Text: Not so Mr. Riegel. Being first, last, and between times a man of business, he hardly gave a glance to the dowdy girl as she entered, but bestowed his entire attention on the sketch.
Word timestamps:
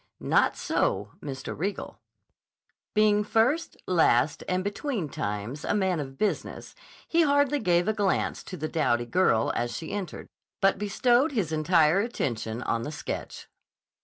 Not 0.19 0.57
so 0.57 1.11
Mr. 1.21 1.55
Riegel. 1.55 1.99
Being 2.95 3.23
first, 3.23 3.77
last, 3.85 4.43
and 4.49 4.63
between 4.63 5.09
times 5.09 5.63
a 5.63 5.75
man 5.75 5.99
of 5.99 6.17
business, 6.17 6.73
he 7.07 7.21
hardly 7.21 7.59
gave 7.59 7.87
a 7.87 7.93
glance 7.93 8.41
to 8.45 8.57
the 8.57 8.67
dowdy 8.67 9.05
girl 9.05 9.53
as 9.55 9.77
she 9.77 9.91
entered, 9.91 10.25
but 10.59 10.79
bestowed 10.79 11.33
his 11.33 11.51
entire 11.51 11.99
attention 11.99 12.63
on 12.63 12.81
the 12.81 12.91
sketch. 12.91 13.47